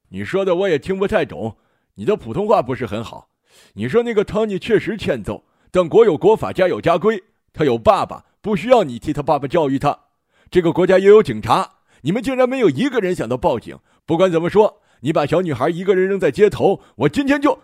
[0.08, 1.58] 你说的我也听不太懂，
[1.96, 3.28] 你的普通话不是很好，
[3.74, 7.22] 你说那个汤尼确实欠揍，但国有国法，家有家规，
[7.52, 10.06] 他有爸爸，不需要你替他爸爸教育他。
[10.50, 13.78] 这个国家也有警察，你们竟然没有一个人想到报警。
[14.06, 17.60] 不管怎么说，你把小女孩一个人扔在街头，我今天就……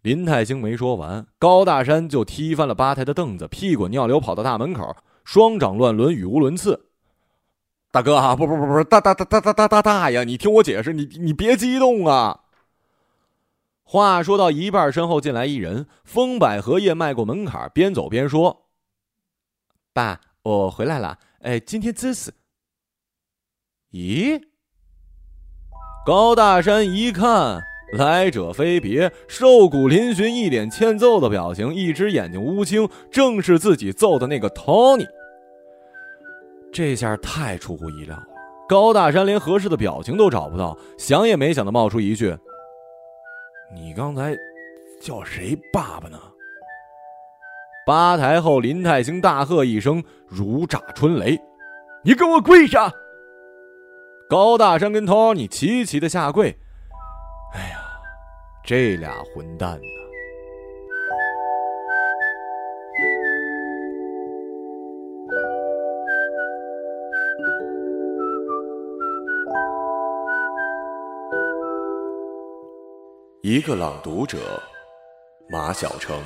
[0.00, 4.96] 林太兴没说完，高大山就踢翻了吧台的凳子，屁滚尿流跑到大门口，
[5.28, 6.86] 双掌乱抡，语无伦次。
[7.90, 10.24] 大哥啊，不不不不，大大大大大大大大呀！
[10.24, 12.44] 你听我解释，你你别激动啊。
[13.84, 18.68] 话说到一半，身后进来一人，风百合叶迈过门槛，边走边说
[19.92, 21.18] ：“爸，我回来了。
[21.42, 22.32] 哎，今天真是……
[23.92, 24.42] 咦？”
[26.06, 27.62] 高大山一看，
[27.92, 35.06] 来者非别，瘦骨嶙峋，一脸欠揍的表情，一只眼睛乌青，正是自己揍的那个 Tony。
[36.72, 38.24] 这下太出乎意料了，
[38.68, 42.36] 高大山连合适的表情都找不到，想也没想的冒出一句
[43.74, 44.36] ：“你刚才
[45.00, 46.18] 叫谁爸爸呢？”
[47.86, 51.40] 吧台后，林太兴大喝一声，如炸春雷
[52.04, 52.92] ：“你给我跪下！”
[54.28, 56.54] 高大山跟托尼齐齐的下跪。
[57.54, 57.78] 哎呀，
[58.62, 59.80] 这俩混蛋！
[73.50, 74.62] 一个朗读者，
[75.48, 76.22] 马晓成。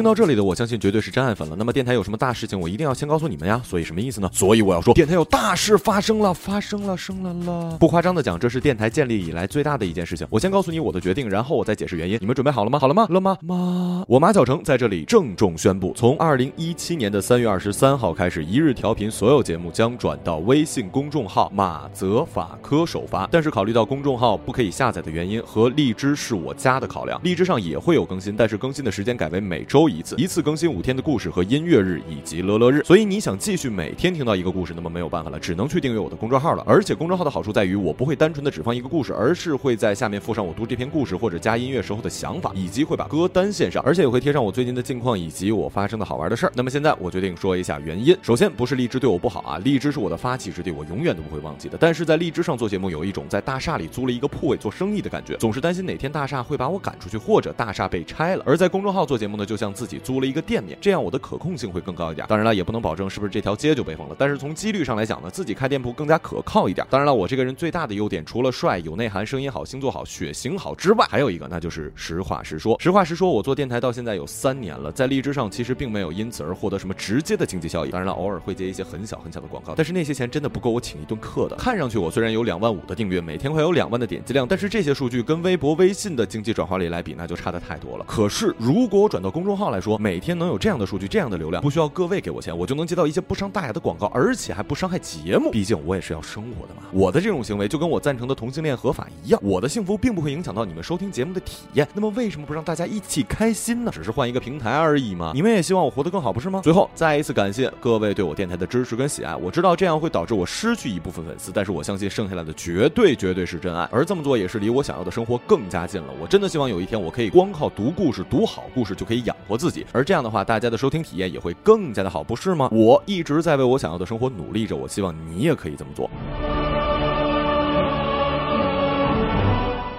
[0.00, 1.54] 听到这里的我相信绝对是真爱粉了。
[1.58, 3.60] 那么电台有什么大事情，我一定要先告诉你们呀。
[3.62, 4.30] 所以什么意思呢？
[4.32, 7.76] 所以我要说，电台有大事发生了，发生了，生了了。
[7.76, 10.26] 不夸张的讲，这是电台建立以来最大的一件事情。
[10.30, 12.16] 我先告诉你我的决定，然后我再解释原因。
[12.18, 12.78] 你们准备好了吗？
[12.78, 13.06] 好了吗？
[13.10, 13.36] 了吗？
[13.42, 23.28] 吗，我马小成在这里郑重宣布，从二零一七年的三月二十三号开始，一日调频所有节目将转到微信公众号马泽法科首发。
[23.30, 30.70] 但是考虑到公众号不可以下载的原因和荔枝是我家的考量，荔枝上也会有更新，但是更新的时间改为每周一次，一次更新。
[30.70, 36.62] 五天的故事和音乐日以及乐乐日，所以你想继续每天听到一个故事，那么没有办法了，只能去订阅我的公众号了。
[36.66, 46.52] 而且公众号的好处在于，我不会单纯的只放一个故事，而是会在下面附上我读这篇故事或者加音乐时候的想法，以及会把歌单献上，而且也会贴上我最近的近况以及我发生的好玩的事儿。
[46.54, 48.16] 那么现在我决定说一下原因。
[48.22, 51.76] 首先不是荔枝对我不好啊，荔枝是我的发起之地，我永远都不会忘记的。
[51.80, 58.44] 但是在荔枝上做节目，有一种在大厦里租了一个铺位做生意的感觉，总是担心哪天大厦会把我赶出去，或者大厦被拆了。
[58.46, 64.16] 而在公众号做节目呢，就像自己租了一个店面，这样我的可控性会更高一点，当然了，也不能保证是不是这条街就被封了。
[64.18, 66.86] 但是从几率上来讲呢，自己开店铺更加可靠一点。
[66.90, 72.78] 当然了，我这个人最大的优点，除了帅、有内涵、声音好、星座好、血型好之外，还有一个，那就是实话实说。
[72.78, 77.90] 实话实说，我做电台到现在有三年了，在荔枝上其实并没有因此而获得什么直接的经济效益。
[77.90, 81.56] 当然了，偶尔会接一些很小很小的广告，但是那些钱真的不够我请一顿客的。
[81.56, 88.04] 看上去我虽然有两万五的订阅，每天快有两万的点击量，但是这些数据跟微博、微信的经济转化率来比，那就差的太多了。
[88.08, 95.50] 可是如果我转到公众号来说，每天能有这样的数据、这样的流量，不需要各位给我钱，我就能接到一些不伤大雅的广告，而且还不伤害节目。
[95.50, 96.82] 毕竟我也是要生活的嘛。
[96.92, 101.86] 我的这种行为就跟我赞成的同性恋合法一样，我的幸福并不会影响到你们收听节目的体验。
[101.94, 103.90] 那么为什么不让大家一起开心呢？
[103.94, 105.32] 只是换一个平台而已嘛。
[105.34, 106.60] 你们也希望我活得更好，不是吗？
[106.62, 109.34] 最后再一次感谢各位对我电台的支持跟喜爱。
[109.36, 113.88] 我知道这样会导致我失去一部分粉丝，但是我相信剩下来的绝对绝对是真爱。
[113.92, 116.08] 而这么做也是离我想要的生活更加近了。
[116.20, 122.70] 我真的希望有一天我可以光靠读故事、读好故事就可以养活自己，而这样的话，大家的收听体验也会更加的好，不是吗？
[122.72, 126.10] 我一直在为我想要的生活努力着，我希望你也可以这么做。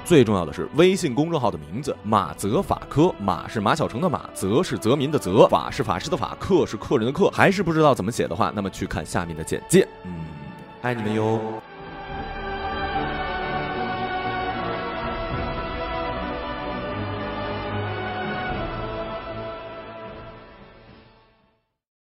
[0.03, 7.29] 最重要的是，微信公众号的名字“马泽法科”，马是马小成的马，泽是泽民的泽，法是法师的法，客是客人的客。
[7.29, 9.87] 还是不知道怎么写的话，那么去看下面的简介。
[10.03, 10.25] 嗯，
[10.81, 11.39] 爱你们哟。